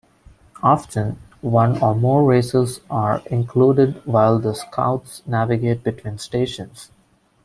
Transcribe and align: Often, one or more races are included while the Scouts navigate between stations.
Often, 0.63 1.19
one 1.41 1.79
or 1.79 1.93
more 1.93 2.23
races 2.23 2.81
are 2.89 3.21
included 3.29 4.03
while 4.03 4.39
the 4.39 4.55
Scouts 4.55 5.21
navigate 5.27 5.83
between 5.83 6.17
stations. 6.17 6.89